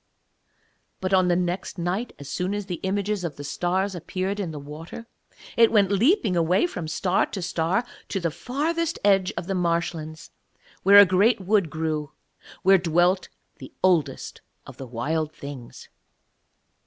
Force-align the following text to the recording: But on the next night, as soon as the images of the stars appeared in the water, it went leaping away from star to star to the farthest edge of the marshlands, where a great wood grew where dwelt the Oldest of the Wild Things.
But 0.99 1.13
on 1.13 1.27
the 1.27 1.35
next 1.35 1.77
night, 1.77 2.11
as 2.17 2.27
soon 2.27 2.55
as 2.55 2.65
the 2.65 2.79
images 2.81 3.23
of 3.23 3.35
the 3.35 3.43
stars 3.43 3.93
appeared 3.93 4.39
in 4.39 4.49
the 4.49 4.57
water, 4.57 5.05
it 5.55 5.71
went 5.71 5.91
leaping 5.91 6.35
away 6.35 6.65
from 6.65 6.87
star 6.87 7.27
to 7.27 7.39
star 7.43 7.85
to 8.09 8.19
the 8.19 8.31
farthest 8.31 8.97
edge 9.05 9.31
of 9.37 9.45
the 9.45 9.53
marshlands, 9.53 10.31
where 10.81 10.97
a 10.97 11.05
great 11.05 11.39
wood 11.39 11.69
grew 11.69 12.13
where 12.63 12.79
dwelt 12.79 13.29
the 13.57 13.71
Oldest 13.83 14.41
of 14.65 14.77
the 14.77 14.87
Wild 14.87 15.31
Things. 15.33 15.87